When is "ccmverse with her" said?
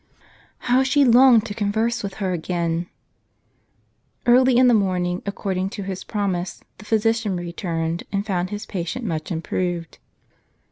1.53-2.33